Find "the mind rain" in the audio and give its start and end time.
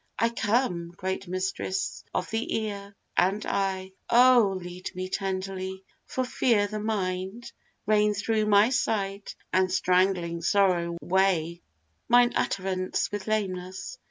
6.65-8.15